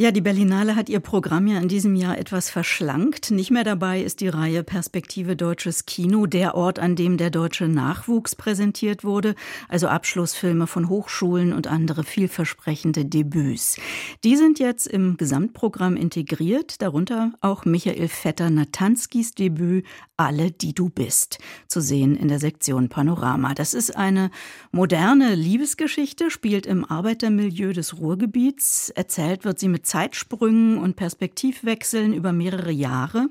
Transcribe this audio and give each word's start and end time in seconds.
ja, 0.00 0.12
die 0.12 0.20
Berlinale 0.20 0.76
hat 0.76 0.88
ihr 0.88 1.00
Programm 1.00 1.48
ja 1.48 1.58
in 1.58 1.66
diesem 1.66 1.96
Jahr 1.96 2.18
etwas 2.18 2.50
verschlankt. 2.50 3.32
Nicht 3.32 3.50
mehr 3.50 3.64
dabei 3.64 4.00
ist 4.00 4.20
die 4.20 4.28
Reihe 4.28 4.62
Perspektive 4.62 5.34
Deutsches 5.34 5.86
Kino, 5.86 6.26
der 6.26 6.54
Ort, 6.54 6.78
an 6.78 6.94
dem 6.94 7.16
der 7.16 7.30
deutsche 7.30 7.66
Nachwuchs 7.66 8.36
präsentiert 8.36 9.02
wurde, 9.02 9.34
also 9.68 9.88
Abschlussfilme 9.88 10.68
von 10.68 10.88
Hochschulen 10.88 11.52
und 11.52 11.66
andere 11.66 12.04
vielversprechende 12.04 13.06
Debüts. 13.06 13.76
Die 14.22 14.36
sind 14.36 14.60
jetzt 14.60 14.86
im 14.86 15.16
Gesamtprogramm 15.16 15.96
integriert, 15.96 16.80
darunter 16.80 17.32
auch 17.40 17.64
Michael 17.64 18.06
Vetter-Natanskis 18.06 19.34
Debüt 19.34 19.84
Alle, 20.16 20.52
die 20.52 20.74
du 20.74 20.90
bist, 20.90 21.38
zu 21.66 21.80
sehen 21.80 22.14
in 22.14 22.28
der 22.28 22.38
Sektion 22.38 22.88
Panorama. 22.88 23.52
Das 23.52 23.74
ist 23.74 23.96
eine 23.96 24.30
moderne 24.70 25.34
Liebesgeschichte, 25.34 26.30
spielt 26.30 26.66
im 26.66 26.84
Arbeitermilieu 26.84 27.72
des 27.72 27.98
Ruhrgebiets. 27.98 28.90
Erzählt 28.90 29.44
wird 29.44 29.58
sie 29.58 29.66
mit 29.66 29.87
Zeitsprüngen 29.88 30.78
und 30.78 30.96
Perspektivwechseln 30.96 32.12
über 32.12 32.32
mehrere 32.32 32.70
Jahre. 32.70 33.30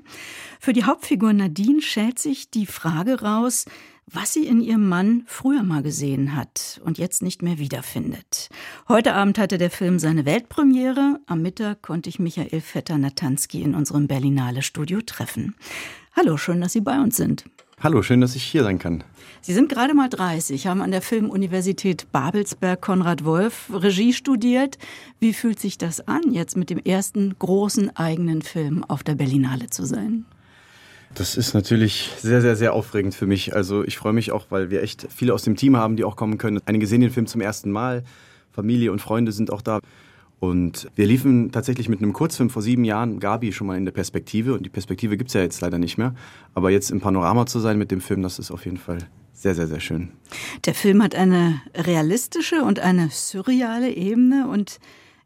Für 0.60 0.72
die 0.72 0.84
Hauptfigur 0.84 1.32
Nadine 1.32 1.80
schält 1.80 2.18
sich 2.18 2.50
die 2.50 2.66
Frage 2.66 3.22
raus, 3.22 3.64
was 4.06 4.32
sie 4.32 4.46
in 4.46 4.60
ihrem 4.60 4.88
Mann 4.88 5.22
früher 5.26 5.62
mal 5.62 5.82
gesehen 5.82 6.34
hat 6.34 6.80
und 6.84 6.98
jetzt 6.98 7.22
nicht 7.22 7.42
mehr 7.42 7.58
wiederfindet. 7.58 8.48
Heute 8.88 9.14
Abend 9.14 9.38
hatte 9.38 9.58
der 9.58 9.70
Film 9.70 9.98
seine 9.98 10.24
Weltpremiere. 10.24 11.20
Am 11.26 11.42
Mittag 11.42 11.82
konnte 11.82 12.08
ich 12.08 12.18
Michael 12.18 12.60
Vetter-Natanski 12.60 13.62
in 13.62 13.74
unserem 13.74 14.06
Berlinale 14.06 14.62
Studio 14.62 15.00
treffen. 15.02 15.54
Hallo, 16.16 16.36
schön, 16.36 16.60
dass 16.60 16.72
Sie 16.72 16.80
bei 16.80 16.98
uns 17.00 17.16
sind. 17.16 17.44
Hallo, 17.80 18.02
schön, 18.02 18.20
dass 18.20 18.34
ich 18.34 18.42
hier 18.42 18.64
sein 18.64 18.80
kann. 18.80 19.04
Sie 19.40 19.54
sind 19.54 19.68
gerade 19.68 19.94
mal 19.94 20.08
30, 20.08 20.66
haben 20.66 20.82
an 20.82 20.90
der 20.90 21.00
Filmuniversität 21.00 22.10
Babelsberg 22.10 22.80
Konrad 22.80 23.24
Wolf 23.24 23.70
Regie 23.72 24.12
studiert. 24.12 24.78
Wie 25.20 25.32
fühlt 25.32 25.60
sich 25.60 25.78
das 25.78 26.00
an, 26.08 26.32
jetzt 26.32 26.56
mit 26.56 26.70
dem 26.70 26.78
ersten 26.78 27.36
großen 27.38 27.94
eigenen 27.94 28.42
Film 28.42 28.82
auf 28.82 29.04
der 29.04 29.14
Berlinale 29.14 29.70
zu 29.70 29.84
sein? 29.84 30.24
Das 31.14 31.36
ist 31.36 31.54
natürlich 31.54 32.10
sehr, 32.18 32.40
sehr, 32.40 32.56
sehr 32.56 32.72
aufregend 32.72 33.14
für 33.14 33.26
mich. 33.26 33.54
Also 33.54 33.84
ich 33.84 33.96
freue 33.96 34.12
mich 34.12 34.32
auch, 34.32 34.46
weil 34.50 34.70
wir 34.70 34.82
echt 34.82 35.06
viele 35.08 35.32
aus 35.32 35.44
dem 35.44 35.54
Team 35.54 35.76
haben, 35.76 35.94
die 35.94 36.02
auch 36.02 36.16
kommen 36.16 36.36
können. 36.36 36.60
Einige 36.66 36.88
sehen 36.88 37.00
den 37.00 37.10
Film 37.10 37.28
zum 37.28 37.40
ersten 37.40 37.70
Mal. 37.70 38.02
Familie 38.50 38.90
und 38.90 39.00
Freunde 39.00 39.30
sind 39.30 39.52
auch 39.52 39.62
da. 39.62 39.78
Und 40.40 40.88
wir 40.94 41.06
liefen 41.06 41.50
tatsächlich 41.50 41.88
mit 41.88 42.00
einem 42.00 42.12
Kurzfilm 42.12 42.48
vor 42.48 42.62
sieben 42.62 42.84
Jahren, 42.84 43.18
Gabi, 43.18 43.52
schon 43.52 43.66
mal 43.66 43.76
in 43.76 43.84
der 43.84 43.92
Perspektive. 43.92 44.54
Und 44.54 44.64
die 44.64 44.70
Perspektive 44.70 45.16
gibt's 45.16 45.34
ja 45.34 45.40
jetzt 45.40 45.60
leider 45.60 45.78
nicht 45.78 45.98
mehr. 45.98 46.14
Aber 46.54 46.70
jetzt 46.70 46.90
im 46.90 47.00
Panorama 47.00 47.46
zu 47.46 47.58
sein 47.58 47.78
mit 47.78 47.90
dem 47.90 48.00
Film, 48.00 48.22
das 48.22 48.38
ist 48.38 48.50
auf 48.50 48.64
jeden 48.64 48.76
Fall 48.76 48.98
sehr, 49.32 49.54
sehr, 49.54 49.66
sehr 49.66 49.80
schön. 49.80 50.10
Der 50.64 50.74
Film 50.74 51.02
hat 51.02 51.14
eine 51.14 51.60
realistische 51.74 52.62
und 52.62 52.80
eine 52.80 53.08
surreale 53.10 53.90
Ebene 53.90 54.48
und 54.48 54.78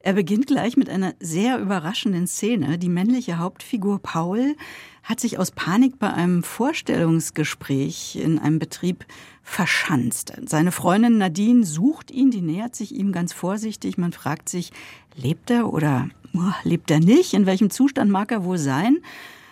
er 0.03 0.14
beginnt 0.14 0.48
gleich 0.48 0.77
mit 0.77 0.89
einer 0.89 1.14
sehr 1.20 1.58
überraschenden 1.58 2.27
Szene. 2.27 2.77
Die 2.78 2.89
männliche 2.89 3.39
Hauptfigur 3.39 4.00
Paul 4.00 4.56
hat 5.05 5.20
sich 5.20 5.39
aus 5.39 5.53
Panik 5.53 5.98
bei 5.98 6.12
einem 6.12 6.42
Vorstellungsgespräch 6.42 8.17
in 8.17 8.39
einem 8.39 8.59
Betrieb 8.59 9.05
verschanzt. 9.42 10.33
Seine 10.44 10.72
Freundin 10.72 11.19
Nadine 11.19 11.64
sucht 11.64 12.11
ihn, 12.11 12.31
die 12.31 12.42
nähert 12.42 12.75
sich 12.75 12.94
ihm 12.94 13.12
ganz 13.12 13.33
vorsichtig. 13.33 13.97
Man 13.97 14.12
fragt 14.12 14.48
sich, 14.48 14.72
lebt 15.14 15.50
er 15.50 15.72
oder 15.72 16.09
oh, 16.34 16.53
lebt 16.64 16.91
er 16.91 17.00
nicht? 17.00 17.33
In 17.34 17.47
welchem 17.47 17.70
Zustand 17.70 18.11
mag 18.11 18.33
er 18.33 18.44
wohl 18.44 18.59
sein? 18.59 18.98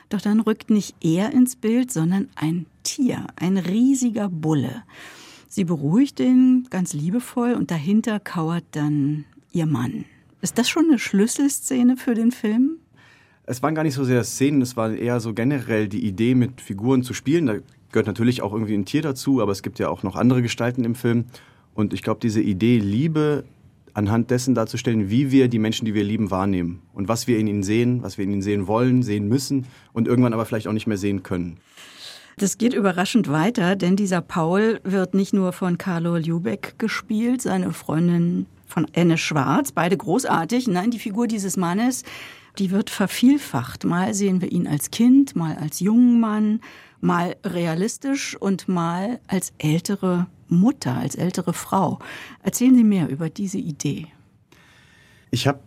Doch 0.08 0.20
dann 0.20 0.40
rückt 0.40 0.70
nicht 0.70 0.96
er 1.00 1.32
ins 1.32 1.54
Bild, 1.54 1.92
sondern 1.92 2.28
ein 2.34 2.66
Tier, 2.82 3.26
ein 3.36 3.56
riesiger 3.56 4.28
Bulle. 4.28 4.82
Sie 5.48 5.64
beruhigt 5.64 6.18
ihn 6.18 6.66
ganz 6.70 6.92
liebevoll 6.92 7.54
und 7.54 7.70
dahinter 7.70 8.18
kauert 8.18 8.64
dann 8.72 9.24
ihr 9.52 9.66
Mann. 9.66 10.04
Ist 10.42 10.58
das 10.58 10.68
schon 10.68 10.86
eine 10.88 10.98
Schlüsselszene 10.98 11.96
für 11.96 12.14
den 12.14 12.32
Film? 12.32 12.78
Es 13.44 13.62
waren 13.62 13.74
gar 13.74 13.82
nicht 13.82 13.94
so 13.94 14.04
sehr 14.04 14.22
Szenen, 14.24 14.62
es 14.62 14.76
war 14.76 14.92
eher 14.92 15.20
so 15.20 15.34
generell 15.34 15.88
die 15.88 16.06
Idee, 16.06 16.34
mit 16.34 16.60
Figuren 16.60 17.02
zu 17.02 17.14
spielen. 17.14 17.46
Da 17.46 17.56
gehört 17.90 18.06
natürlich 18.06 18.42
auch 18.42 18.52
irgendwie 18.52 18.74
ein 18.74 18.84
Tier 18.84 19.02
dazu, 19.02 19.42
aber 19.42 19.52
es 19.52 19.62
gibt 19.62 19.78
ja 19.78 19.88
auch 19.88 20.02
noch 20.02 20.16
andere 20.16 20.40
Gestalten 20.40 20.84
im 20.84 20.94
Film. 20.94 21.24
Und 21.74 21.92
ich 21.92 22.02
glaube, 22.02 22.20
diese 22.20 22.40
Idee, 22.40 22.78
Liebe 22.78 23.44
anhand 23.92 24.30
dessen 24.30 24.54
darzustellen, 24.54 25.10
wie 25.10 25.30
wir 25.30 25.48
die 25.48 25.58
Menschen, 25.58 25.84
die 25.84 25.94
wir 25.94 26.04
lieben, 26.04 26.30
wahrnehmen 26.30 26.80
und 26.92 27.08
was 27.08 27.26
wir 27.26 27.38
in 27.38 27.46
ihnen 27.46 27.62
sehen, 27.62 28.02
was 28.02 28.18
wir 28.18 28.24
in 28.24 28.32
ihnen 28.32 28.42
sehen 28.42 28.66
wollen, 28.66 29.02
sehen 29.02 29.28
müssen 29.28 29.66
und 29.92 30.06
irgendwann 30.06 30.32
aber 30.32 30.46
vielleicht 30.46 30.68
auch 30.68 30.72
nicht 30.72 30.86
mehr 30.86 30.96
sehen 30.96 31.22
können. 31.22 31.58
Das 32.36 32.56
geht 32.56 32.72
überraschend 32.72 33.28
weiter, 33.30 33.76
denn 33.76 33.96
dieser 33.96 34.20
Paul 34.20 34.80
wird 34.84 35.14
nicht 35.14 35.34
nur 35.34 35.52
von 35.52 35.76
Carlo 35.76 36.16
Ljubeck 36.16 36.76
gespielt, 36.78 37.42
seine 37.42 37.72
Freundin 37.72 38.46
von 38.70 38.86
Anne 38.94 39.18
Schwarz, 39.18 39.72
beide 39.72 39.96
großartig. 39.96 40.68
Nein, 40.68 40.90
die 40.90 40.98
Figur 40.98 41.26
dieses 41.26 41.56
Mannes, 41.56 42.04
die 42.58 42.70
wird 42.70 42.90
vervielfacht. 42.90 43.84
Mal 43.84 44.14
sehen 44.14 44.40
wir 44.40 44.50
ihn 44.50 44.66
als 44.66 44.90
Kind, 44.90 45.36
mal 45.36 45.56
als 45.56 45.80
jungen 45.80 46.20
Mann, 46.20 46.60
mal 47.00 47.36
realistisch 47.44 48.36
und 48.36 48.68
mal 48.68 49.20
als 49.26 49.52
ältere 49.58 50.26
Mutter, 50.48 50.96
als 50.96 51.14
ältere 51.14 51.52
Frau. 51.52 51.98
Erzählen 52.42 52.74
Sie 52.74 52.84
mehr 52.84 53.08
über 53.08 53.30
diese 53.30 53.58
Idee. 53.58 54.06
Ich 55.30 55.46
habe 55.46 55.60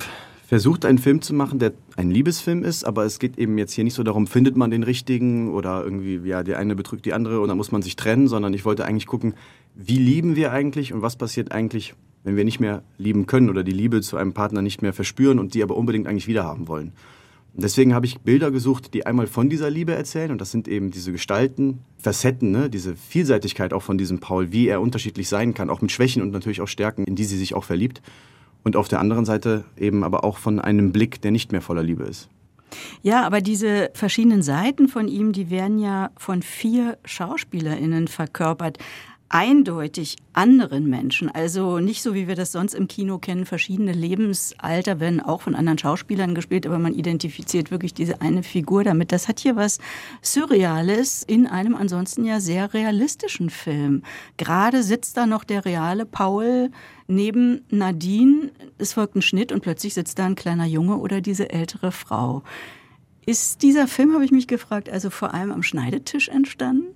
versucht, 0.45 0.85
einen 0.85 0.97
Film 0.97 1.21
zu 1.21 1.33
machen, 1.33 1.57
der 1.57 1.73
ein 1.95 2.11
Liebesfilm 2.11 2.63
ist, 2.63 2.83
aber 2.83 3.05
es 3.05 3.17
geht 3.17 3.39
eben 3.39 3.57
jetzt 3.57 3.73
hier 3.73 3.83
nicht 3.83 3.95
so 3.95 4.03
darum, 4.03 4.27
findet 4.27 4.55
man 4.55 4.69
den 4.69 4.83
richtigen 4.83 5.51
oder 5.51 5.83
irgendwie, 5.83 6.17
ja, 6.27 6.43
der 6.43 6.59
eine 6.59 6.75
betrügt 6.75 7.05
die 7.05 7.13
andere 7.13 7.39
und 7.39 7.47
dann 7.47 7.57
muss 7.57 7.71
man 7.71 7.81
sich 7.81 7.95
trennen, 7.95 8.27
sondern 8.27 8.53
ich 8.53 8.65
wollte 8.65 8.85
eigentlich 8.85 9.07
gucken, 9.07 9.33
wie 9.73 9.97
lieben 9.97 10.35
wir 10.35 10.51
eigentlich 10.51 10.93
und 10.93 11.01
was 11.01 11.15
passiert 11.15 11.51
eigentlich, 11.51 11.95
wenn 12.23 12.35
wir 12.35 12.45
nicht 12.45 12.59
mehr 12.59 12.83
lieben 12.97 13.25
können 13.25 13.49
oder 13.49 13.63
die 13.63 13.71
Liebe 13.71 14.01
zu 14.01 14.17
einem 14.17 14.33
Partner 14.33 14.61
nicht 14.61 14.81
mehr 14.81 14.93
verspüren 14.93 15.39
und 15.39 15.53
die 15.53 15.63
aber 15.63 15.75
unbedingt 15.75 16.07
eigentlich 16.07 16.27
wiederhaben 16.27 16.67
wollen. 16.67 16.93
Und 17.53 17.61
deswegen 17.63 17.93
habe 17.93 18.07
ich 18.07 18.19
Bilder 18.21 18.49
gesucht, 18.49 18.93
die 18.95 19.05
einmal 19.05 19.27
von 19.27 19.47
dieser 19.47 19.69
Liebe 19.69 19.93
erzählen 19.93 20.31
und 20.31 20.41
das 20.41 20.51
sind 20.51 20.67
eben 20.67 20.89
diese 20.89 21.11
Gestalten, 21.11 21.79
Facetten, 21.99 22.51
ne? 22.51 22.69
diese 22.69 22.95
Vielseitigkeit 22.95 23.73
auch 23.73 23.83
von 23.83 23.97
diesem 23.97 24.19
Paul, 24.19 24.51
wie 24.51 24.67
er 24.67 24.81
unterschiedlich 24.81 25.29
sein 25.29 25.53
kann, 25.53 25.69
auch 25.69 25.81
mit 25.81 25.91
Schwächen 25.91 26.23
und 26.23 26.31
natürlich 26.31 26.61
auch 26.61 26.67
Stärken, 26.67 27.03
in 27.03 27.15
die 27.15 27.25
sie 27.25 27.37
sich 27.37 27.53
auch 27.53 27.63
verliebt. 27.63 28.01
Und 28.63 28.75
auf 28.75 28.87
der 28.87 28.99
anderen 28.99 29.25
Seite 29.25 29.65
eben 29.77 30.03
aber 30.03 30.23
auch 30.23 30.37
von 30.37 30.59
einem 30.59 30.91
Blick, 30.93 31.21
der 31.21 31.31
nicht 31.31 31.51
mehr 31.51 31.61
voller 31.61 31.83
Liebe 31.83 32.03
ist. 32.03 32.29
Ja, 33.03 33.23
aber 33.23 33.41
diese 33.41 33.91
verschiedenen 33.93 34.41
Seiten 34.41 34.87
von 34.87 35.07
ihm, 35.07 35.31
die 35.31 35.51
werden 35.51 35.77
ja 35.77 36.09
von 36.17 36.41
vier 36.41 36.97
SchauspielerInnen 37.05 38.07
verkörpert 38.07 38.79
eindeutig 39.29 40.17
anderen 40.33 40.87
Menschen. 40.87 41.29
Also 41.29 41.79
nicht 41.79 42.03
so, 42.03 42.13
wie 42.13 42.27
wir 42.27 42.35
das 42.35 42.51
sonst 42.51 42.73
im 42.73 42.87
Kino 42.87 43.17
kennen, 43.17 43.45
verschiedene 43.45 43.91
Lebensalter 43.91 44.99
werden 44.99 45.21
auch 45.21 45.41
von 45.41 45.55
anderen 45.55 45.77
Schauspielern 45.77 46.35
gespielt, 46.35 46.67
aber 46.67 46.77
man 46.77 46.93
identifiziert 46.93 47.71
wirklich 47.71 47.93
diese 47.93 48.21
eine 48.21 48.43
Figur 48.43 48.83
damit. 48.83 49.11
Das 49.11 49.27
hat 49.27 49.39
hier 49.39 49.55
was 49.55 49.79
Surreales 50.21 51.23
in 51.23 51.47
einem 51.47 51.75
ansonsten 51.75 52.25
ja 52.25 52.39
sehr 52.39 52.73
realistischen 52.73 53.49
Film. 53.49 54.03
Gerade 54.37 54.83
sitzt 54.83 55.17
da 55.17 55.25
noch 55.25 55.43
der 55.43 55.65
reale 55.65 56.05
Paul 56.05 56.69
neben 57.07 57.65
Nadine. 57.69 58.51
Es 58.77 58.93
folgt 58.93 59.15
ein 59.15 59.21
Schnitt 59.21 59.51
und 59.51 59.61
plötzlich 59.61 59.93
sitzt 59.93 60.19
da 60.19 60.25
ein 60.25 60.35
kleiner 60.35 60.65
Junge 60.65 60.97
oder 60.97 61.21
diese 61.21 61.49
ältere 61.49 61.91
Frau. 61.91 62.43
Ist 63.25 63.61
dieser 63.61 63.87
Film, 63.87 64.13
habe 64.13 64.25
ich 64.25 64.31
mich 64.31 64.47
gefragt, 64.47 64.89
also 64.89 65.09
vor 65.09 65.33
allem 65.33 65.51
am 65.51 65.63
Schneidetisch 65.63 66.27
entstanden? 66.27 66.95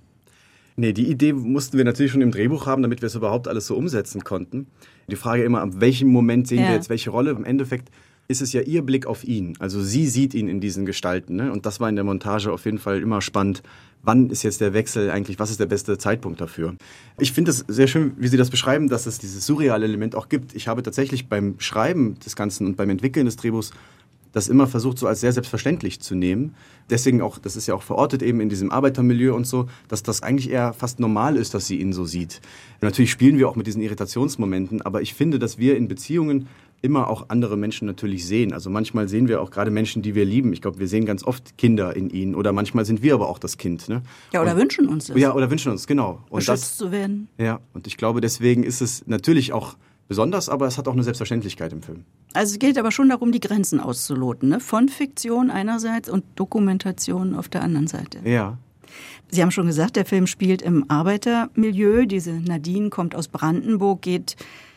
Nee, 0.78 0.92
die 0.92 1.10
Idee 1.10 1.32
mussten 1.32 1.76
wir 1.76 1.84
natürlich 1.84 2.12
schon 2.12 2.22
im 2.22 2.30
Drehbuch 2.30 2.66
haben, 2.66 2.82
damit 2.82 3.02
wir 3.02 3.08
es 3.08 3.16
überhaupt 3.16 3.48
alles 3.48 3.66
so 3.66 3.76
umsetzen 3.76 4.22
konnten. 4.22 4.68
Die 5.08 5.16
Frage 5.16 5.42
immer, 5.42 5.60
ab 5.60 5.70
welchem 5.78 6.06
Moment 6.06 6.46
sehen 6.46 6.60
ja. 6.60 6.68
wir 6.68 6.74
jetzt 6.76 6.88
welche 6.88 7.10
Rolle? 7.10 7.32
Im 7.32 7.44
Endeffekt 7.44 7.90
ist 8.28 8.42
es 8.42 8.52
ja 8.52 8.60
ihr 8.60 8.82
Blick 8.82 9.04
auf 9.04 9.24
ihn. 9.24 9.54
Also 9.58 9.82
sie 9.82 10.06
sieht 10.06 10.34
ihn 10.34 10.46
in 10.46 10.60
diesen 10.60 10.86
Gestalten. 10.86 11.34
Ne? 11.34 11.50
Und 11.50 11.66
das 11.66 11.80
war 11.80 11.88
in 11.88 11.96
der 11.96 12.04
Montage 12.04 12.52
auf 12.52 12.64
jeden 12.64 12.78
Fall 12.78 13.02
immer 13.02 13.20
spannend. 13.22 13.64
Wann 14.02 14.30
ist 14.30 14.44
jetzt 14.44 14.60
der 14.60 14.72
Wechsel 14.72 15.10
eigentlich? 15.10 15.40
Was 15.40 15.50
ist 15.50 15.58
der 15.58 15.66
beste 15.66 15.98
Zeitpunkt 15.98 16.40
dafür? 16.40 16.76
Ich 17.18 17.32
finde 17.32 17.50
es 17.50 17.64
sehr 17.66 17.88
schön, 17.88 18.12
wie 18.16 18.28
Sie 18.28 18.36
das 18.36 18.50
beschreiben, 18.50 18.88
dass 18.88 19.06
es 19.06 19.18
dieses 19.18 19.44
surreale 19.46 19.84
Element 19.84 20.14
auch 20.14 20.28
gibt. 20.28 20.54
Ich 20.54 20.68
habe 20.68 20.84
tatsächlich 20.84 21.28
beim 21.28 21.56
Schreiben 21.58 22.20
des 22.20 22.36
Ganzen 22.36 22.68
und 22.68 22.76
beim 22.76 22.90
Entwickeln 22.90 23.26
des 23.26 23.34
Drehbuchs 23.34 23.72
das 24.32 24.48
immer 24.48 24.66
versucht, 24.66 24.98
so 24.98 25.06
als 25.06 25.20
sehr 25.20 25.32
selbstverständlich 25.32 26.00
zu 26.00 26.14
nehmen. 26.14 26.54
Deswegen 26.90 27.20
auch, 27.22 27.38
das 27.38 27.56
ist 27.56 27.66
ja 27.66 27.74
auch 27.74 27.82
verortet 27.82 28.22
eben 28.22 28.40
in 28.40 28.48
diesem 28.48 28.70
Arbeitermilieu 28.70 29.34
und 29.34 29.46
so, 29.46 29.68
dass 29.88 30.02
das 30.02 30.22
eigentlich 30.22 30.50
eher 30.50 30.72
fast 30.72 31.00
normal 31.00 31.36
ist, 31.36 31.54
dass 31.54 31.66
sie 31.66 31.80
ihn 31.80 31.92
so 31.92 32.04
sieht. 32.04 32.40
Natürlich 32.80 33.10
spielen 33.10 33.38
wir 33.38 33.48
auch 33.48 33.56
mit 33.56 33.66
diesen 33.66 33.82
Irritationsmomenten, 33.82 34.82
aber 34.82 35.02
ich 35.02 35.14
finde, 35.14 35.38
dass 35.38 35.58
wir 35.58 35.76
in 35.76 35.88
Beziehungen 35.88 36.48
immer 36.80 37.08
auch 37.08 37.26
andere 37.28 37.56
Menschen 37.56 37.86
natürlich 37.86 38.26
sehen. 38.26 38.52
Also 38.52 38.70
manchmal 38.70 39.08
sehen 39.08 39.28
wir 39.28 39.42
auch 39.42 39.50
gerade 39.50 39.70
Menschen, 39.70 40.02
die 40.02 40.14
wir 40.14 40.24
lieben. 40.24 40.52
Ich 40.52 40.62
glaube, 40.62 40.78
wir 40.78 40.88
sehen 40.88 41.06
ganz 41.06 41.24
oft 41.24 41.58
Kinder 41.58 41.96
in 41.96 42.10
ihnen 42.10 42.34
oder 42.34 42.52
manchmal 42.52 42.84
sind 42.84 43.02
wir 43.02 43.14
aber 43.14 43.28
auch 43.28 43.38
das 43.38 43.58
Kind. 43.58 43.88
Ne? 43.88 44.02
Ja, 44.32 44.42
oder 44.42 44.52
und, 44.52 44.60
wünschen 44.60 44.88
uns 44.88 45.06
das. 45.06 45.16
Ja, 45.16 45.34
oder 45.34 45.50
wünschen 45.50 45.72
uns, 45.72 45.86
genau. 45.86 46.22
Und 46.30 46.40
Beschützt 46.40 46.62
das, 46.62 46.76
zu 46.76 46.92
werden. 46.92 47.28
Ja, 47.38 47.60
und 47.74 47.86
ich 47.86 47.96
glaube, 47.96 48.20
deswegen 48.20 48.62
ist 48.62 48.80
es 48.80 49.06
natürlich 49.06 49.52
auch 49.52 49.76
besonders, 50.08 50.48
aber 50.48 50.66
es 50.66 50.78
hat 50.78 50.88
auch 50.88 50.94
eine 50.94 51.04
Selbstverständlichkeit 51.04 51.72
im 51.72 51.82
Film. 51.82 52.04
Also 52.32 52.54
es 52.54 52.58
geht 52.58 52.78
aber 52.78 52.90
schon 52.90 53.08
darum, 53.08 53.30
die 53.30 53.40
Grenzen 53.40 53.78
auszuloten, 53.78 54.48
ne? 54.48 54.60
von 54.60 54.88
Fiktion 54.88 55.50
einerseits 55.50 56.08
und 56.08 56.24
Dokumentation 56.34 57.34
auf 57.34 57.48
der 57.48 57.62
anderen 57.62 57.86
Seite. 57.86 58.18
Ja. 58.24 58.58
Sie 59.30 59.42
haben 59.42 59.50
schon 59.50 59.66
gesagt, 59.66 59.96
der 59.96 60.06
Film 60.06 60.26
spielt 60.26 60.62
im 60.62 60.90
Arbeitermilieu. 60.90 62.06
Diese 62.06 62.32
Nadine 62.32 62.88
kommt 62.88 63.14
aus 63.14 63.28
Brandenburg, 63.28 64.00
geht 64.00 64.36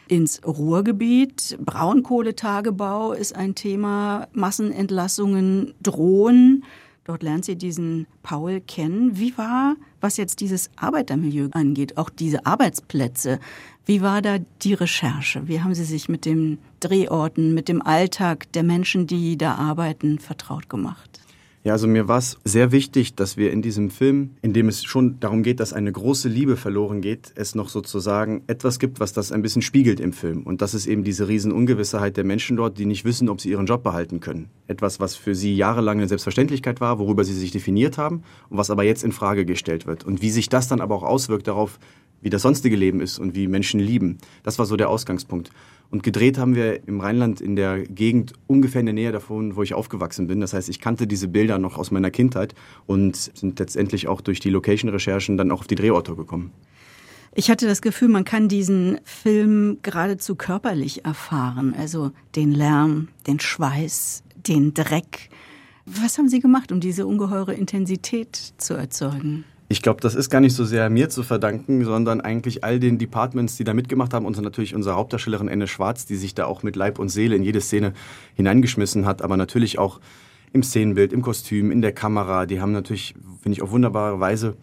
ins 0.09 0.41
Ruhrgebiet. 0.45 1.57
Braunkohletagebau 1.63 3.13
ist 3.13 3.33
ein 3.33 3.55
Thema. 3.55 4.27
Massenentlassungen 4.33 5.73
drohen. 5.81 6.65
Dort 7.03 7.23
lernt 7.23 7.45
sie 7.45 7.55
diesen 7.55 8.05
Paul 8.21 8.61
kennen. 8.61 9.17
Wie 9.17 9.35
war, 9.37 9.75
was 10.01 10.17
jetzt 10.17 10.39
dieses 10.39 10.69
Arbeitermilieu 10.75 11.49
angeht, 11.51 11.97
auch 11.97 12.09
diese 12.11 12.45
Arbeitsplätze, 12.45 13.39
wie 13.85 14.01
war 14.01 14.21
da 14.21 14.37
die 14.61 14.75
Recherche? 14.75 15.47
Wie 15.47 15.61
haben 15.61 15.73
Sie 15.73 15.83
sich 15.83 16.07
mit 16.07 16.25
den 16.25 16.59
Drehorten, 16.79 17.55
mit 17.55 17.67
dem 17.67 17.81
Alltag 17.81 18.51
der 18.53 18.61
Menschen, 18.61 19.07
die 19.07 19.37
da 19.37 19.55
arbeiten, 19.55 20.19
vertraut 20.19 20.69
gemacht? 20.69 21.19
Ja, 21.63 21.73
also 21.73 21.87
mir 21.87 22.07
war 22.07 22.17
es 22.17 22.39
sehr 22.43 22.71
wichtig, 22.71 23.13
dass 23.13 23.37
wir 23.37 23.51
in 23.51 23.61
diesem 23.61 23.91
Film, 23.91 24.31
in 24.41 24.51
dem 24.51 24.67
es 24.67 24.83
schon 24.83 25.19
darum 25.19 25.43
geht, 25.43 25.59
dass 25.59 25.73
eine 25.73 25.91
große 25.91 26.27
Liebe 26.27 26.57
verloren 26.57 27.01
geht, 27.01 27.33
es 27.35 27.53
noch 27.53 27.69
sozusagen 27.69 28.41
etwas 28.47 28.79
gibt, 28.79 28.99
was 28.99 29.13
das 29.13 29.31
ein 29.31 29.43
bisschen 29.43 29.61
spiegelt 29.61 29.99
im 29.99 30.11
Film. 30.11 30.41
Und 30.41 30.63
das 30.63 30.73
ist 30.73 30.87
eben 30.87 31.03
diese 31.03 31.27
Riesenungewissheit 31.27 32.17
der 32.17 32.23
Menschen 32.23 32.57
dort, 32.57 32.79
die 32.79 32.87
nicht 32.87 33.05
wissen, 33.05 33.29
ob 33.29 33.41
sie 33.41 33.51
ihren 33.51 33.67
Job 33.67 33.83
behalten 33.83 34.19
können. 34.21 34.49
Etwas, 34.65 34.99
was 34.99 35.15
für 35.15 35.35
sie 35.35 35.55
jahrelang 35.55 35.99
eine 35.99 36.07
Selbstverständlichkeit 36.07 36.81
war, 36.81 36.97
worüber 36.97 37.23
sie 37.23 37.35
sich 37.35 37.51
definiert 37.51 37.99
haben 37.99 38.23
und 38.49 38.57
was 38.57 38.71
aber 38.71 38.83
jetzt 38.83 39.03
in 39.03 39.11
Frage 39.11 39.45
gestellt 39.45 39.85
wird. 39.85 40.03
Und 40.03 40.23
wie 40.23 40.31
sich 40.31 40.49
das 40.49 40.67
dann 40.67 40.81
aber 40.81 40.95
auch 40.95 41.03
auswirkt 41.03 41.47
darauf, 41.47 41.77
wie 42.21 42.29
das 42.29 42.41
sonstige 42.41 42.75
Leben 42.75 43.01
ist 43.01 43.19
und 43.19 43.35
wie 43.35 43.47
Menschen 43.47 43.79
lieben. 43.79 44.17
Das 44.43 44.59
war 44.59 44.65
so 44.65 44.75
der 44.75 44.89
Ausgangspunkt. 44.89 45.51
Und 45.89 46.03
gedreht 46.03 46.37
haben 46.37 46.55
wir 46.55 46.87
im 46.87 47.01
Rheinland 47.01 47.41
in 47.41 47.57
der 47.57 47.83
Gegend 47.83 48.33
ungefähr 48.47 48.79
in 48.79 48.85
der 48.85 48.95
Nähe 48.95 49.11
davon, 49.11 49.57
wo 49.57 49.63
ich 49.63 49.73
aufgewachsen 49.73 50.27
bin. 50.27 50.39
Das 50.39 50.53
heißt, 50.53 50.69
ich 50.69 50.79
kannte 50.79 51.05
diese 51.05 51.27
Bilder 51.27 51.57
noch 51.57 51.77
aus 51.77 51.91
meiner 51.91 52.11
Kindheit 52.11 52.55
und 52.85 53.15
sind 53.15 53.59
letztendlich 53.59 54.07
auch 54.07 54.21
durch 54.21 54.39
die 54.39 54.49
Location-Recherchen 54.49 55.35
dann 55.35 55.51
auch 55.51 55.59
auf 55.59 55.67
die 55.67 55.75
Drehorte 55.75 56.15
gekommen. 56.15 56.51
Ich 57.33 57.49
hatte 57.49 57.65
das 57.65 57.81
Gefühl, 57.81 58.09
man 58.09 58.25
kann 58.25 58.47
diesen 58.47 58.99
Film 59.03 59.79
geradezu 59.83 60.35
körperlich 60.35 61.05
erfahren. 61.05 61.73
Also 61.77 62.11
den 62.35 62.51
Lärm, 62.51 63.09
den 63.27 63.39
Schweiß, 63.39 64.23
den 64.35 64.73
Dreck. 64.73 65.29
Was 65.85 66.17
haben 66.17 66.29
Sie 66.29 66.39
gemacht, 66.39 66.71
um 66.71 66.79
diese 66.79 67.05
ungeheure 67.05 67.53
Intensität 67.53 68.53
zu 68.57 68.75
erzeugen? 68.75 69.45
Ich 69.71 69.81
glaube, 69.81 70.01
das 70.01 70.15
ist 70.15 70.29
gar 70.29 70.41
nicht 70.41 70.53
so 70.53 70.65
sehr 70.65 70.89
mir 70.89 71.07
zu 71.07 71.23
verdanken, 71.23 71.85
sondern 71.85 72.19
eigentlich 72.19 72.61
all 72.61 72.77
den 72.77 72.97
Departments, 72.97 73.55
die 73.55 73.63
da 73.63 73.73
mitgemacht 73.73 74.13
haben 74.13 74.25
und 74.25 74.37
natürlich 74.41 74.75
unsere 74.75 74.97
Hauptdarstellerin 74.97 75.47
Enne 75.47 75.65
Schwarz, 75.65 76.05
die 76.05 76.17
sich 76.17 76.35
da 76.35 76.45
auch 76.45 76.61
mit 76.61 76.75
Leib 76.75 76.99
und 76.99 77.07
Seele 77.07 77.37
in 77.37 77.43
jede 77.43 77.61
Szene 77.61 77.93
hineingeschmissen 78.35 79.05
hat, 79.05 79.21
aber 79.21 79.37
natürlich 79.37 79.79
auch 79.79 80.01
im 80.51 80.61
Szenenbild, 80.61 81.13
im 81.13 81.21
Kostüm, 81.21 81.71
in 81.71 81.81
der 81.81 81.93
Kamera. 81.93 82.45
Die 82.45 82.59
haben 82.59 82.73
natürlich, 82.73 83.13
finde 83.41 83.55
ich, 83.55 83.61
auf 83.61 83.71
wunderbare 83.71 84.19
Weise 84.19 84.57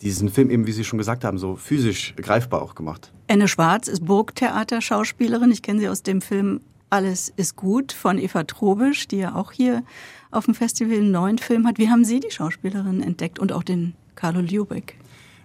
diesen 0.00 0.30
Film 0.30 0.48
eben, 0.48 0.66
wie 0.66 0.72
Sie 0.72 0.84
schon 0.84 0.98
gesagt 0.98 1.24
haben, 1.24 1.36
so 1.36 1.56
physisch 1.56 2.14
greifbar 2.16 2.62
auch 2.62 2.74
gemacht. 2.74 3.12
Enne 3.26 3.48
Schwarz 3.48 3.86
ist 3.86 4.06
Burgtheater-Schauspielerin. 4.06 5.50
Ich 5.50 5.60
kenne 5.60 5.80
sie 5.80 5.90
aus 5.90 6.02
dem 6.02 6.22
Film 6.22 6.62
Alles 6.88 7.30
ist 7.36 7.56
gut 7.56 7.92
von 7.92 8.16
Eva 8.16 8.44
Trobisch, 8.44 9.08
die 9.08 9.18
ja 9.18 9.34
auch 9.34 9.52
hier 9.52 9.82
auf 10.30 10.46
dem 10.46 10.54
Festival 10.54 10.96
einen 10.96 11.10
neuen 11.10 11.36
Film 11.36 11.66
hat. 11.66 11.76
Wie 11.76 11.90
haben 11.90 12.06
Sie 12.06 12.20
die 12.20 12.30
Schauspielerin 12.30 13.02
entdeckt 13.02 13.38
und 13.38 13.52
auch 13.52 13.62
den 13.62 13.92
Carlo 14.24 14.40
Liubek? 14.40 14.96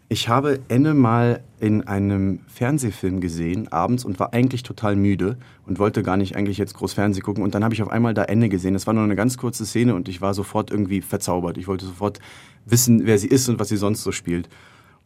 Ich 0.08 0.30
habe 0.30 0.62
Enne 0.70 0.94
mal 0.94 1.44
in 1.60 1.86
einem 1.86 2.40
Fernsehfilm 2.48 3.20
gesehen, 3.20 3.70
abends, 3.74 4.06
und 4.06 4.22
war 4.22 4.32
eigentlich 4.32 4.64
total 4.64 4.96
müde 4.96 5.38
und 5.68 5.80
wollte 5.80 6.02
gar 6.02 6.16
nicht 6.16 6.38
eigentlich 6.38 6.58
jetzt 6.58 6.76
groß 6.76 6.94
Fernsehen 6.94 7.22
gucken. 7.22 7.44
Und 7.44 7.54
dann 7.54 7.66
habe 7.66 7.74
ich 7.74 7.82
auf 7.82 7.90
einmal 7.90 8.14
da 8.14 8.24
Enne 8.24 8.48
gesehen. 8.48 8.76
Es 8.76 8.88
war 8.88 8.94
nur 8.94 9.04
eine 9.04 9.18
ganz 9.18 9.38
kurze 9.38 9.66
Szene 9.66 9.96
und 9.96 10.08
ich 10.08 10.22
war 10.22 10.34
sofort 10.34 10.72
irgendwie 10.72 11.02
verzaubert. 11.02 11.58
Ich 11.58 11.68
wollte 11.68 11.88
sofort 11.88 12.20
wissen, 12.66 13.06
wer 13.06 13.18
sie 13.18 13.28
ist 13.28 13.50
und 13.50 13.60
was 13.60 13.68
sie 13.68 13.76
sonst 13.76 14.02
so 14.02 14.14
spielt. 14.14 14.48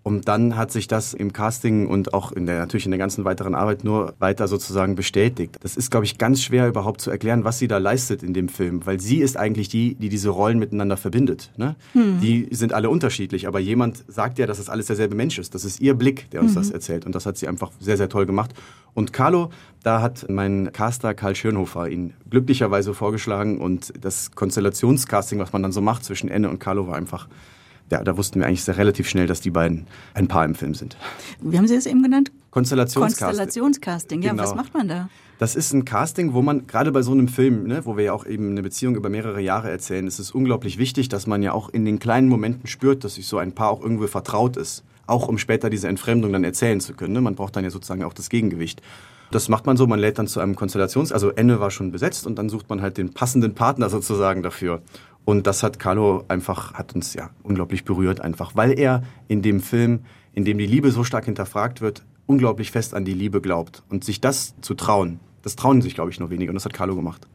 Und 0.04 0.28
dann 0.28 0.58
hat 0.58 0.70
sich 0.70 0.88
das 0.90 1.14
im 1.14 1.32
Casting 1.32 1.88
und 1.88 2.14
auch 2.14 2.34
in 2.34 2.46
der, 2.46 2.60
natürlich 2.60 2.84
in 2.84 2.92
der 2.92 2.98
ganzen 2.98 3.24
weiteren 3.24 3.56
Arbeit 3.56 3.86
nur 3.86 4.14
weiter 4.20 4.50
sozusagen 4.50 4.96
bestätigt. 4.96 5.56
Das 5.62 5.78
ist, 5.78 5.92
glaube 5.92 6.06
ich, 6.06 6.18
ganz 6.18 6.42
schwer 6.42 6.68
überhaupt 6.68 7.00
zu 7.00 7.10
erklären, 7.10 7.46
was 7.46 7.58
sie 7.58 7.70
da 7.70 7.78
leistet 7.78 8.22
in 8.22 8.34
dem 8.34 8.50
Film, 8.50 8.86
weil 8.86 9.00
sie 9.00 9.20
ist 9.20 9.38
eigentlich 9.38 9.70
die, 9.70 9.96
die 9.96 10.10
diese 10.10 10.28
Rollen 10.30 10.60
miteinander 10.60 10.98
verbindet. 10.98 11.52
Ne? 11.56 11.78
Hm. 11.94 12.20
Die 12.20 12.50
sind 12.52 12.74
alle 12.74 12.90
unterschiedlich, 12.90 13.48
aber 13.48 13.60
jemand 13.60 14.04
sagt 14.10 14.40
ja, 14.40 14.46
dass 14.46 14.58
das 14.58 14.70
alles 14.70 14.88
derselbe 14.88 15.16
Mensch 15.16 15.40
ist. 15.40 15.56
Das 15.56 15.64
ist 15.64 15.80
ihr 15.80 15.94
Blick, 15.94 16.30
der 16.32 16.42
uns 16.42 16.52
mhm. 16.52 16.56
das 16.56 16.72
erzählt. 16.72 17.06
Und 17.06 17.16
das 17.16 17.26
hat 17.26 17.38
sie 17.38 17.48
einfach 17.48 17.72
sehr, 17.80 17.96
sehr 17.96 18.10
toll 18.10 18.26
gemacht. 18.26 18.54
Und 18.94 19.14
Carlo, 19.14 19.52
da 19.84 20.02
hat 20.02 20.26
mein 20.30 20.72
Caster 20.74 21.14
Karl 21.14 21.36
Schönhofer 21.36 21.88
ihn 21.88 22.14
glücklicherweise 22.30 22.94
vorgeschlagen 22.94 23.60
und 23.60 23.94
das 24.00 24.32
Konstellationscasting, 24.32 25.40
was 25.40 25.54
man 25.54 25.64
dann 25.64 25.72
so 25.72 25.82
macht 25.82 26.04
zwischen 26.04 26.30
Enne 26.30 26.50
und 26.50 26.60
Carlo, 26.60 26.88
war 26.88 26.96
einfach 26.96 27.28
ja, 27.94 28.04
da 28.04 28.18
wussten 28.18 28.40
wir 28.40 28.48
eigentlich 28.48 28.64
sehr 28.64 28.78
relativ 28.78 29.08
schnell, 29.08 29.28
dass 29.28 29.40
die 29.40 29.52
beiden 29.52 29.86
ein 30.16 30.28
Paar 30.28 30.46
im 30.46 30.56
Film 30.56 30.74
sind. 30.74 30.98
Wie 31.42 31.58
haben 31.58 31.68
Sie 31.68 31.76
das 31.76 31.86
eben 31.86 32.02
genannt? 32.02 32.32
Konstellationscasting. 32.50 33.28
Konstellationscasting, 33.28 34.22
ja, 34.24 34.32
genau. 34.32 34.44
was 34.44 34.56
macht 34.56 34.74
man 34.74 34.88
da? 34.88 35.10
Das 35.38 35.56
ist 35.56 35.74
ein 35.74 35.86
Casting, 35.86 36.34
wo 36.34 36.42
man 36.42 36.66
gerade 36.66 36.92
bei 36.92 37.04
so 37.04 37.12
einem 37.12 37.28
Film, 37.28 37.68
ne, 37.68 37.86
wo 37.86 37.96
wir 37.96 38.06
ja 38.06 38.14
auch 38.14 38.26
eben 38.26 38.50
eine 38.50 38.64
Beziehung 38.64 38.96
über 38.96 39.10
mehrere 39.10 39.42
Jahre 39.42 39.70
erzählen, 39.70 40.08
ist 40.08 40.18
es 40.18 40.32
unglaublich 40.32 40.80
wichtig, 40.80 41.08
dass 41.08 41.28
man 41.28 41.44
ja 41.44 41.52
auch 41.52 41.70
in 41.70 41.86
den 41.86 42.00
kleinen 42.00 42.30
Momenten 42.30 42.68
spürt, 42.68 43.04
dass 43.04 43.16
sich 43.16 43.28
so 43.28 43.38
ein 43.38 43.54
Paar 43.54 43.70
auch 43.70 43.82
irgendwo 43.82 44.08
vertraut 44.08 44.58
ist. 44.58 44.84
Auch 45.06 45.28
um 45.28 45.38
später 45.38 45.70
diese 45.70 45.88
Entfremdung 45.88 46.34
dann 46.34 46.44
erzählen 46.44 46.80
zu 46.80 46.94
können. 46.94 47.14
Ne? 47.14 47.22
Man 47.22 47.36
braucht 47.36 47.56
dann 47.56 47.64
ja 47.64 47.70
sozusagen 47.70 48.04
auch 48.04 48.14
das 48.14 48.30
Gegengewicht. 48.30 48.82
Das 49.32 49.50
macht 49.50 49.66
man 49.66 49.78
so, 49.78 49.86
man 49.86 50.00
lädt 50.00 50.20
dann 50.20 50.28
zu 50.28 50.40
einem 50.40 50.56
Konstellations-, 50.56 51.12
also 51.12 51.30
Ende 51.30 51.60
war 51.60 51.72
schon 51.72 51.92
besetzt 51.92 52.26
und 52.26 52.38
dann 52.38 52.50
sucht 52.50 52.70
man 52.70 52.82
halt 52.82 52.98
den 52.98 53.14
passenden 53.14 53.56
Partner 53.56 53.90
sozusagen 53.90 54.44
dafür. 54.44 54.82
Und 55.26 55.48
das 55.48 55.64
hat 55.64 55.80
Carlo 55.80 56.26
einfach, 56.28 56.74
hat 56.74 56.94
uns 56.96 57.14
ja 57.14 57.30
unglaublich 57.44 57.86
berührt 57.86 58.20
einfach, 58.22 58.56
weil 58.56 58.78
er 58.78 59.04
in 59.28 59.42
dem 59.42 59.62
Film, 59.62 60.02
in 60.34 60.46
dem 60.46 60.58
die 60.58 60.66
Liebe 60.66 60.92
so 60.92 61.04
stark 61.04 61.26
hinterfragt 61.26 61.82
wird, 61.82 62.04
unglaublich 62.26 62.72
fest 62.72 62.94
an 62.94 63.06
die 63.06 63.14
Liebe 63.14 63.42
glaubt. 63.42 63.84
Und 63.90 64.04
sich 64.04 64.22
das 64.22 64.56
zu 64.62 64.74
trauen, 64.74 65.20
das 65.44 65.56
trauen 65.56 65.82
sich, 65.82 65.94
glaube 65.94 66.10
ich, 66.10 66.20
nur 66.20 66.30
wenige. 66.30 66.52
Und 66.52 66.56
das 66.56 66.66
hat 66.66 66.74
Carlo 66.74 66.96
gemacht. 66.96 67.28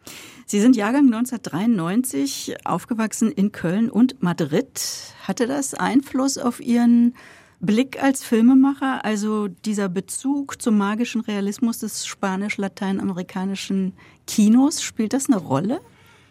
Sie 0.47 0.61
sind 0.61 0.77
Jahrgang 0.77 1.05
1993, 1.13 2.57
aufgewachsen 2.65 3.31
in 3.31 3.53
Köln 3.53 3.91
und 3.91 4.23
Madrid. 4.23 4.81
Hatte 5.23 5.47
das 5.47 5.75
Einfluss 5.75 6.39
auf 6.39 6.61
Ihren 6.61 7.15
Blick 7.61 8.03
als 8.03 8.25
Filmemacher? 8.25 9.05
Also 9.05 9.49
dieser 9.49 9.91
Bezug 9.91 10.61
zum 10.63 10.79
magischen 10.79 11.21
Realismus 11.21 11.81
des 11.81 12.07
spanisch-lateinamerikanischen 12.07 13.93
Kinos, 14.27 14.83
spielt 14.83 15.13
das 15.13 15.29
eine 15.29 15.37
Rolle? 15.37 15.81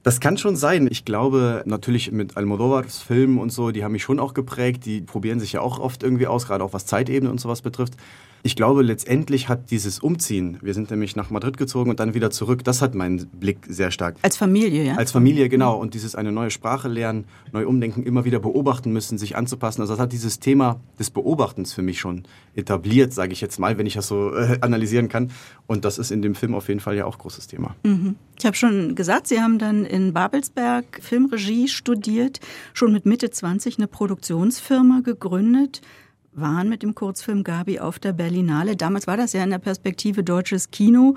Das 0.07 0.21
kann 0.21 0.37
schon 0.37 0.55
sein. 0.55 0.87
Ich 0.89 1.03
glaube, 1.03 1.63
natürlich 1.65 2.13
mit 2.13 2.37
Almodovars 2.37 2.99
Filmen 2.99 3.39
und 3.39 3.49
so, 3.49 3.71
die 3.71 3.83
haben 3.83 3.91
mich 3.91 4.03
schon 4.03 4.21
auch 4.21 4.33
geprägt. 4.33 4.85
Die 4.85 5.01
probieren 5.01 5.41
sich 5.41 5.51
ja 5.51 5.59
auch 5.59 5.79
oft 5.79 6.01
irgendwie 6.01 6.27
aus, 6.27 6.47
gerade 6.47 6.63
auch 6.63 6.71
was 6.71 6.85
Zeitebene 6.85 7.29
und 7.29 7.41
sowas 7.41 7.61
betrifft. 7.61 7.95
Ich 8.43 8.55
glaube, 8.55 8.81
letztendlich 8.81 9.49
hat 9.49 9.71
dieses 9.71 9.99
Umziehen, 9.99 10.57
wir 10.61 10.73
sind 10.73 10.89
nämlich 10.91 11.15
nach 11.15 11.29
Madrid 11.29 11.57
gezogen 11.57 11.89
und 11.89 11.99
dann 11.99 12.13
wieder 12.13 12.31
zurück, 12.31 12.63
das 12.63 12.81
hat 12.81 12.95
meinen 12.95 13.27
Blick 13.27 13.59
sehr 13.67 13.91
stark. 13.91 14.15
Als 14.21 14.37
Familie, 14.37 14.83
ja? 14.83 14.95
Als 14.95 15.11
Familie, 15.11 15.49
genau. 15.49 15.77
Und 15.77 15.93
dieses 15.93 16.15
eine 16.15 16.31
neue 16.31 16.51
Sprache 16.51 16.87
lernen, 16.87 17.25
neu 17.51 17.67
umdenken, 17.67 18.03
immer 18.03 18.25
wieder 18.25 18.39
beobachten 18.39 18.91
müssen, 18.93 19.17
sich 19.17 19.35
anzupassen. 19.35 19.81
Also 19.81 19.93
das 19.93 20.01
hat 20.01 20.13
dieses 20.13 20.39
Thema 20.39 20.79
des 20.99 21.09
Beobachtens 21.09 21.73
für 21.73 21.81
mich 21.81 21.99
schon 21.99 22.23
etabliert, 22.55 23.13
sage 23.13 23.33
ich 23.33 23.41
jetzt 23.41 23.59
mal, 23.59 23.77
wenn 23.77 23.85
ich 23.85 23.93
das 23.93 24.07
so 24.07 24.33
äh, 24.35 24.57
analysieren 24.61 25.09
kann. 25.09 25.31
Und 25.65 25.85
das 25.85 25.97
ist 25.97 26.11
in 26.11 26.21
dem 26.21 26.35
Film 26.35 26.55
auf 26.55 26.67
jeden 26.67 26.79
Fall 26.79 26.95
ja 26.95 27.05
auch 27.05 27.17
großes 27.17 27.47
Thema. 27.47 27.75
Mhm. 27.83 28.15
Ich 28.39 28.45
habe 28.45 28.55
schon 28.55 28.95
gesagt, 28.95 29.27
Sie 29.27 29.41
haben 29.41 29.59
dann 29.59 29.83
in 29.83 30.13
Babelsberg 30.13 30.85
Filmregie 31.01 31.67
studiert, 31.67 32.39
schon 32.73 32.93
mit 32.93 33.05
Mitte 33.05 33.29
20 33.29 33.77
eine 33.77 33.87
Produktionsfirma 33.87 35.01
gegründet 35.03 35.81
waren 36.33 36.69
mit 36.69 36.83
dem 36.83 36.95
Kurzfilm 36.95 37.43
Gabi 37.43 37.79
auf 37.79 37.99
der 37.99 38.13
Berlinale. 38.13 38.75
Damals 38.75 39.07
war 39.07 39.17
das 39.17 39.33
ja 39.33 39.43
in 39.43 39.49
der 39.49 39.57
Perspektive 39.57 40.23
deutsches 40.23 40.71
Kino, 40.71 41.15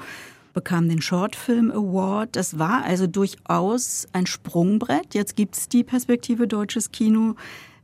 bekam 0.54 0.88
den 0.88 1.02
Shortfilm 1.02 1.70
Award. 1.70 2.36
Das 2.36 2.58
war 2.58 2.84
also 2.84 3.06
durchaus 3.06 4.08
ein 4.12 4.26
Sprungbrett. 4.26 5.14
Jetzt 5.14 5.36
gibt 5.36 5.56
es 5.56 5.68
die 5.68 5.84
Perspektive 5.84 6.46
deutsches 6.48 6.90
Kino 6.90 7.34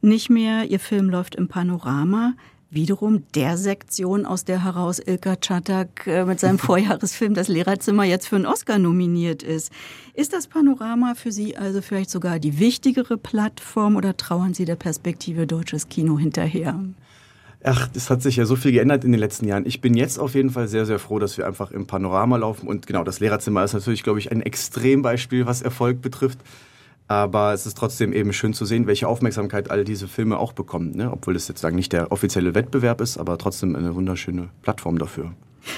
nicht 0.00 0.30
mehr. 0.30 0.64
Ihr 0.64 0.80
Film 0.80 1.11
läuft 1.11 1.35
im 1.35 1.49
Panorama. 1.49 2.35
Wiederum 2.68 3.23
der 3.35 3.56
Sektion, 3.56 4.26
aus 4.26 4.45
der 4.45 4.64
heraus 4.64 4.99
Ilka 4.99 5.37
Czatak 5.37 6.06
äh, 6.06 6.25
mit 6.25 6.40
seinem 6.40 6.59
Vorjahresfilm 6.61 7.35
Das 7.35 7.47
Lehrerzimmer 7.47 8.04
jetzt 8.04 8.26
für 8.26 8.37
einen 8.37 8.47
Oscar 8.47 8.78
nominiert 8.78 9.42
ist. 9.45 9.71
Ist 10.14 10.33
das 10.33 10.49
Panorama 10.49 11.14
für 11.14 11.30
Sie 11.30 11.56
also 11.56 11.80
vielleicht 11.80 12.11
sogar 12.11 12.40
die 12.40 12.59
wichtigere 12.59 13.16
Plattform 13.18 13.95
oder 13.95 14.16
trauern 14.16 14.52
Sie 14.52 14.64
der 14.64 14.75
Perspektive 14.75 15.47
deutsches 15.47 15.88
Kino 15.88 16.18
hinterher? 16.18 16.80
Ach, 17.68 17.88
das 17.88 18.11
hat 18.11 18.23
sich 18.23 18.37
ja 18.37 18.46
so 18.46 18.54
viel 18.54 18.70
geändert 18.70 19.02
in 19.02 19.11
den 19.11 19.18
letzten 19.18 19.49
Jahren. 19.49 19.66
Ich 19.66 19.80
bin 19.80 19.94
jetzt 19.94 20.20
auf 20.20 20.37
jeden 20.37 20.50
Fall 20.50 20.68
sehr, 20.68 20.87
sehr 20.87 21.00
froh, 21.00 21.18
dass 21.18 21.37
wir 21.37 21.49
einfach 21.49 21.73
im 21.73 21.88
Panorama 21.88 22.37
laufen. 22.37 22.68
Und 22.68 22.87
genau, 22.87 23.02
das 23.02 23.18
Lehrerzimmer 23.18 23.64
ist 23.64 23.73
natürlich, 23.73 24.04
glaube 24.04 24.20
ich, 24.20 24.30
ein 24.30 24.40
Extrembeispiel, 24.40 25.46
was 25.46 25.62
Erfolg 25.62 26.00
betrifft. 26.00 26.38
Aber 27.08 27.52
es 27.52 27.66
ist 27.66 27.76
trotzdem 27.76 28.12
eben 28.12 28.32
schön 28.32 28.54
zu 28.54 28.66
sehen, 28.66 28.87
welche 28.87 29.08
Aufmerksamkeit 29.08 29.68
all 29.68 29.82
diese 29.82 30.06
Filme 30.06 30.38
auch 30.38 30.52
bekommen. 30.52 30.92
Ne? 30.92 31.11
Obwohl 31.11 31.35
das 31.35 31.49
jetzt 31.49 31.61
sagen 31.61 31.75
nicht 31.75 31.92
der 31.92 32.12
offizielle 32.12 32.54
Wettbewerb 32.54 33.00
ist, 33.00 33.18
aber 33.18 33.37
trotzdem 33.37 33.75
eine 33.75 33.96
wunderschöne 33.96 34.49
Plattform 34.62 34.99
dafür. 34.99 35.32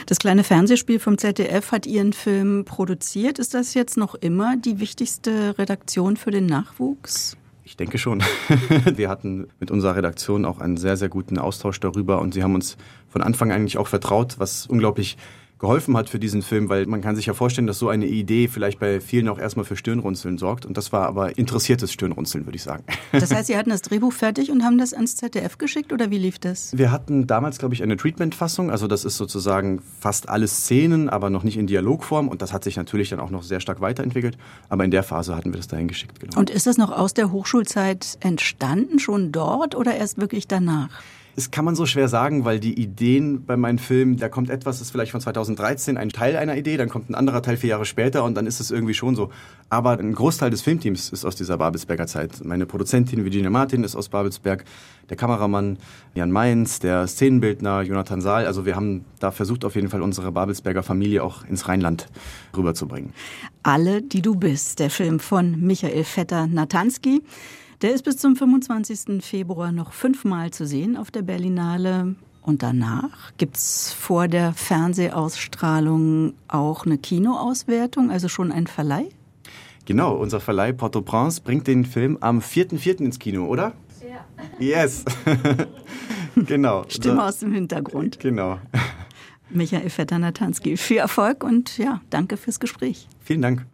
Das 0.05 0.19
kleine 0.19 0.45
Fernsehspiel 0.45 0.99
vom 0.99 1.17
ZDF 1.17 1.73
hat 1.73 1.87
Ihren 1.87 2.13
Film 2.13 2.67
produziert. 2.67 3.39
Ist 3.39 3.55
das 3.55 3.73
jetzt 3.73 3.97
noch 3.97 4.15
immer 4.15 4.59
die 4.59 4.79
wichtigste 4.79 5.57
Redaktion 5.57 6.19
für 6.19 6.33
den 6.33 6.45
Nachwuchs? 6.45 7.38
Ich 7.69 7.77
denke 7.77 7.99
schon. 7.99 8.23
Wir 8.97 9.11
hatten 9.11 9.49
mit 9.61 9.71
unserer 9.71 9.95
Redaktion 9.95 10.47
auch 10.47 10.59
einen 10.59 10.79
sehr, 10.79 10.97
sehr 10.97 11.11
guten 11.11 11.37
Austausch 11.37 11.79
darüber 11.81 12.19
und 12.23 12.33
sie 12.33 12.43
haben 12.43 12.55
uns 12.55 12.79
von 13.11 13.21
Anfang 13.21 13.53
an 13.53 13.59
eigentlich 13.59 13.77
auch 13.77 13.89
vertraut, 13.89 14.37
was 14.39 14.67
unglaublich 14.67 15.19
geholfen 15.59 15.97
hat 15.97 16.09
für 16.09 16.19
diesen 16.19 16.43
Film, 16.43 16.69
weil 16.69 16.87
man 16.87 17.01
kann 17.01 17.17
sich 17.17 17.27
ja 17.27 17.35
vorstellen, 17.35 17.67
dass 17.67 17.79
so 17.79 17.89
eine 17.89 18.07
Idee 18.07 18.49
vielleicht 18.49 18.79
bei 18.79 19.01
vielen 19.01 19.29
auch 19.29 19.39
erstmal 19.39 19.65
für 19.65 19.77
Stirnrunzeln 19.77 20.39
sorgt. 20.39 20.65
Und 20.67 20.77
das 20.77 20.93
war 20.93 21.07
aber 21.07 21.37
interessiertes 21.37 21.93
Stirnrunzeln, 21.93 22.47
würde 22.47 22.57
ich 22.57 22.63
sagen. 22.63 22.85
Das 23.13 23.35
heißt, 23.35 23.47
Sie 23.49 23.57
hatten 23.57 23.71
das 23.71 23.83
Drehbuch 23.83 24.13
fertig 24.13 24.51
und 24.51 24.63
haben 24.63 24.79
das 24.79 24.95
ans 24.95 25.17
ZDF 25.17 25.59
geschickt 25.59 25.93
oder 25.93 26.11
wie 26.11 26.19
lief 26.19 26.39
das? 26.39 26.77
Wir 26.77 26.93
hatten 26.93 27.27
damals, 27.27 27.59
glaube 27.59 27.75
ich, 27.75 27.83
eine 27.83 27.97
Treatment-Fassung. 27.97 28.71
Also 28.71 28.87
das 28.87 29.05
ist 29.05 29.17
sozusagen 29.17 29.81
fast 29.99 30.29
alle 30.29 30.47
Szenen, 30.47 31.09
aber 31.09 31.31
noch 31.31 31.43
nicht 31.43 31.57
in 31.57 31.67
Dialogform. 31.67 32.29
Und 32.29 32.43
das 32.43 32.53
hat 32.53 32.65
sich 32.65 32.77
natürlich 32.77 33.09
dann 33.09 33.19
auch 33.19 33.31
noch 33.31 33.43
sehr 33.43 33.61
stark 33.61 33.81
weiterentwickelt. 33.81 34.39
Aber 34.69 34.85
in 34.85 34.91
der 34.91 35.03
Phase 35.03 35.35
hatten 35.35 35.53
wir 35.53 35.57
das 35.57 35.69
dahin 35.69 35.89
geschickt. 35.89 36.21
Genau. 36.21 36.39
Und 36.39 36.51
ist 36.51 36.67
das 36.67 36.77
noch 36.77 36.93
aus 36.93 37.15
der 37.15 37.33
Hochschulzeit 37.33 38.19
entstanden, 38.21 38.99
schon 38.99 39.33
dort 39.33 39.75
oder 39.75 39.97
erst 39.97 40.19
wirklich 40.19 40.47
danach? 40.47 40.91
Das 41.39 41.53
kann 41.53 41.65
man 41.65 41.77
so 41.77 41.87
schwer 41.87 42.09
sagen, 42.09 42.45
weil 42.45 42.59
die 42.59 42.83
Ideen 42.83 43.45
bei 43.45 43.57
meinen 43.57 43.79
Filmen, 43.79 44.17
da 44.17 44.29
kommt 44.29 44.51
etwas, 44.51 44.81
ist 44.81 44.91
vielleicht 44.91 45.13
von 45.13 45.21
2013 45.21 45.97
ein 45.97 46.09
Teil 46.09 46.35
einer 46.35 46.57
Idee, 46.57 46.77
dann 46.77 46.89
kommt 46.89 47.11
ein 47.11 47.15
anderer 47.15 47.43
Teil 47.43 47.57
vier 47.57 47.71
Jahre 47.71 47.85
später 47.85 48.25
und 48.25 48.35
dann 48.35 48.45
ist 48.45 48.59
es 48.59 48.73
irgendwie 48.73 48.93
schon 48.93 49.15
so. 49.15 49.31
Aber 49.69 49.97
ein 50.01 50.13
Großteil 50.15 50.51
des 50.51 50.63
Filmteams 50.63 51.11
ist 51.11 51.25
aus 51.25 51.37
dieser 51.37 51.57
Babelsberger 51.57 52.09
Zeit. 52.09 52.45
Meine 52.45 52.67
Produzentin 52.67 53.23
Virginia 53.23 53.51
Martin 53.51 53.85
ist 53.85 53.95
aus 53.95 54.09
Babelsberg, 54.09 54.65
der 55.11 55.17
Kameramann 55.17 55.79
Jan 56.13 56.33
Mainz, 56.33 56.81
der 56.81 57.07
Szenenbildner 57.07 57.83
Jonathan 57.83 58.21
Saal. 58.21 58.45
Also 58.45 58.67
wir 58.67 58.75
haben 58.75 59.05
da 59.21 59.31
versucht, 59.31 59.65
auf 59.65 59.77
jeden 59.77 59.91
Fall 59.91 60.03
unsere 60.03 60.33
Babelsberger 60.33 60.83
Familie 60.83 61.23
auch 61.23 61.45
ins 61.45 61.69
Rheinland 61.69 62.09
rüberzubringen. 62.57 63.13
Alle, 63.63 64.03
die 64.03 64.23
du 64.23 64.35
bist, 64.35 64.81
der 64.81 64.91
Film 64.91 65.21
von 65.21 65.61
Michael 65.61 66.03
Vetter-Natanski. 66.03 67.23
Der 67.81 67.95
ist 67.95 68.03
bis 68.03 68.17
zum 68.17 68.35
25. 68.35 69.25
Februar 69.25 69.71
noch 69.71 69.93
fünfmal 69.93 70.51
zu 70.51 70.67
sehen 70.67 70.97
auf 70.97 71.13
der 71.13 71.23
Berlinale. 71.23 72.17
Und 72.43 72.65
danach 72.65 73.33
gibt 73.37 73.57
es 73.57 73.93
vor 73.93 74.27
der 74.27 74.53
Fernsehausstrahlung 74.53 76.35
auch 76.49 76.87
eine 76.87 76.99
Kinoauswertung, 76.99 78.11
also 78.11 78.29
schon 78.29 78.51
ein 78.51 78.67
Verleih? 78.67 79.09
Genau, 79.85 80.17
unser 80.17 80.41
Verleih 80.41 80.73
Port-au-Prince 80.73 81.41
bringt 81.43 81.69
den 81.69 81.85
Film 81.85 82.19
am 82.21 82.41
4.4. 82.41 83.01
ins 83.01 83.21
Kino, 83.21 83.47
oder? 83.47 83.75
Ja. 84.03 84.25
Yes. 84.59 85.05
genau. 86.35 86.85
Stimme 86.89 87.25
aus 87.25 87.39
dem 87.39 87.53
Hintergrund. 87.53 88.19
Genau. 88.19 88.59
Michael 89.51 89.89
Vetter-Natanski, 89.89 90.77
viel 90.77 90.99
Erfolg 90.99 91.45
und 91.45 91.79
ja, 91.79 92.01
danke 92.11 92.37
fürs 92.37 92.59
Gespräch. 92.59 93.09
Vielen 93.21 93.43
Dank. 93.43 93.67